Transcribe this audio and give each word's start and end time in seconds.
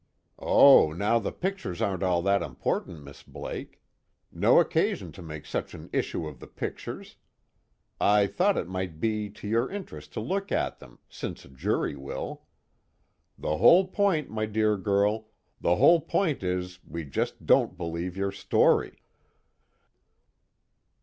"Oh, 0.39 0.93
now, 0.93 1.19
the 1.19 1.31
pictures 1.31 1.79
aren't 1.79 2.01
all 2.01 2.23
that 2.23 2.41
important, 2.41 3.03
Miss 3.03 3.21
Blake. 3.21 3.83
No 4.31 4.59
occasion 4.59 5.11
to 5.11 5.21
make 5.21 5.45
such 5.45 5.75
an 5.75 5.91
issue 5.93 6.27
of 6.27 6.39
the 6.39 6.47
pictures. 6.47 7.17
I 7.99 8.25
thought 8.25 8.57
it 8.57 8.67
might 8.67 8.99
be 8.99 9.29
to 9.29 9.47
your 9.47 9.69
interest 9.69 10.11
to 10.13 10.19
look 10.19 10.51
at 10.51 10.79
them, 10.79 10.97
since 11.07 11.45
a 11.45 11.49
jury 11.49 11.95
will. 11.95 12.47
The 13.37 13.57
whole 13.57 13.89
point, 13.89 14.27
my 14.31 14.47
dear 14.47 14.75
girl 14.75 15.27
the 15.59 15.75
whole 15.75 16.01
point 16.01 16.41
is 16.41 16.79
we 16.83 17.05
just 17.05 17.45
don't 17.45 17.77
believe 17.77 18.17
your 18.17 18.31
story." 18.31 19.03